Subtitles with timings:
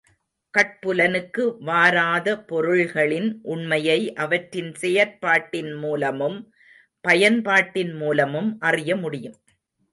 [0.53, 6.53] கட்புலனுக்கு வாராத பொருள்களின் உண்மையை அவற்றின் செயற்பாட்டின் மூலமும்,
[7.01, 9.37] பயன்பாட்டின் மூலமும் அறிய முடியும்.